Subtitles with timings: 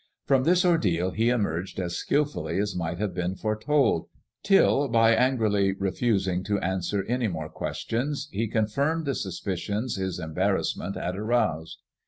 [0.25, 4.07] From this ordeal he emerged as skil fully as might have been fore told,
[4.41, 10.95] till by angrily refusing to answer any more questions, he confirmed the suspicions his embarrassment
[10.95, 11.77] had aroused.